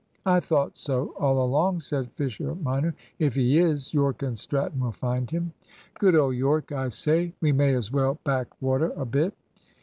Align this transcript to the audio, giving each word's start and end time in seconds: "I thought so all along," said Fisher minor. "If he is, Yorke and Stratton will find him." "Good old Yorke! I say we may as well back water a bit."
"I 0.25 0.39
thought 0.39 0.77
so 0.79 1.13
all 1.19 1.45
along," 1.45 1.81
said 1.81 2.11
Fisher 2.13 2.55
minor. 2.55 2.95
"If 3.19 3.35
he 3.35 3.59
is, 3.59 3.93
Yorke 3.93 4.23
and 4.23 4.35
Stratton 4.35 4.79
will 4.79 4.91
find 4.91 5.29
him." 5.29 5.53
"Good 5.99 6.15
old 6.15 6.33
Yorke! 6.35 6.71
I 6.71 6.87
say 6.89 7.33
we 7.39 7.51
may 7.51 7.75
as 7.75 7.91
well 7.91 8.17
back 8.23 8.47
water 8.59 8.93
a 8.97 9.05
bit." 9.05 9.35